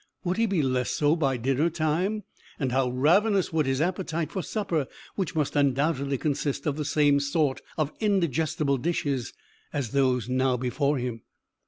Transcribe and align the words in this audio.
Would 0.23 0.37
he 0.37 0.47
be 0.47 0.63
less 0.63 0.89
so 0.89 1.15
by 1.15 1.37
dinner 1.37 1.69
time? 1.69 2.23
And 2.59 2.71
how 2.71 2.89
ravenous 2.89 3.53
would 3.53 3.65
be 3.65 3.69
his 3.69 3.81
appetite 3.81 4.31
for 4.31 4.41
supper, 4.41 4.87
which 5.13 5.35
must 5.35 5.55
undoubtedly 5.55 6.17
consist 6.17 6.65
of 6.65 6.75
the 6.75 6.85
same 6.85 7.19
sort 7.19 7.61
of 7.77 7.91
indigestible 7.99 8.77
dishes 8.77 9.31
as 9.71 9.91
those 9.91 10.27
now 10.27 10.57
before 10.57 10.97
him! 10.97 11.21